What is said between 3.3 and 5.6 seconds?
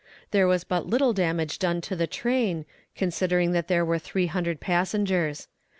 that there were three hundred passengers.